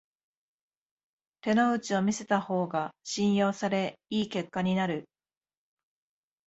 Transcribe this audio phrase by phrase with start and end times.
[1.41, 5.05] 手の内を見せた方が信用され良い結果になる